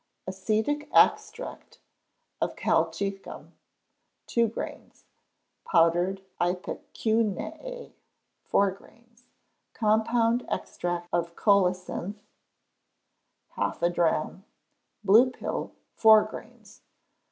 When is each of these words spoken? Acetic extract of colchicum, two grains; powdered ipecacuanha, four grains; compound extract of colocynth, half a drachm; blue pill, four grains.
Acetic 0.25 0.89
extract 0.91 1.77
of 2.41 2.55
colchicum, 2.55 3.51
two 4.25 4.47
grains; 4.47 5.05
powdered 5.63 6.23
ipecacuanha, 6.39 7.91
four 8.43 8.71
grains; 8.71 9.25
compound 9.75 10.43
extract 10.49 11.07
of 11.13 11.35
colocynth, 11.35 12.15
half 13.49 13.83
a 13.83 13.91
drachm; 13.91 14.43
blue 15.03 15.29
pill, 15.29 15.71
four 15.93 16.23
grains. 16.23 16.81